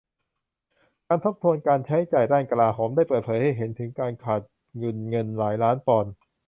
[1.07, 4.41] การทบทวนการใช้จ่ายด้านกลาโหมได้เผยให้เห็นถึงการขาด
[4.81, 6.13] ดุลเงินหลายล้านปอนด์